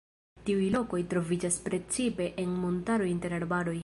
[0.45, 3.77] Tiuj lokoj troviĝas precipe en montaro inter arbaroj.